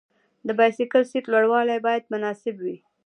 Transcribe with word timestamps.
د 0.47 0.49
بایسکل 0.57 1.03
سیټ 1.11 1.25
لوړوالی 1.33 1.77
باید 1.87 2.09
مناسب 2.13 2.55
وي. 2.63 2.77